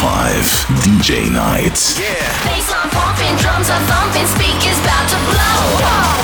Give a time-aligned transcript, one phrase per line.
[0.00, 1.96] DJ Night.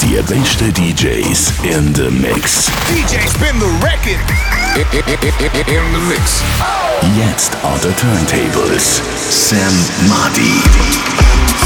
[0.00, 2.70] Die beste DJs in the mix.
[2.88, 4.18] DJ spin the record.
[5.68, 6.42] In the mix.
[7.16, 9.02] Jetzt on the turntables.
[9.28, 9.74] Sam
[10.08, 11.65] Madi.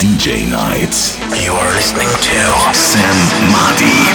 [0.00, 1.18] DJ nights.
[1.44, 4.09] You are listening to Sam Mahdi.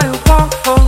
[0.00, 0.87] Myself walk the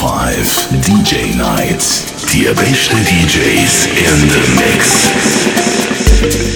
[0.00, 2.04] 105 DJ Nights.
[2.30, 6.55] Die beste DJs in the mix.